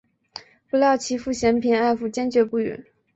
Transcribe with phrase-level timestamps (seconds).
[0.67, 2.83] 不料其父嫌贫爱富坚决不允。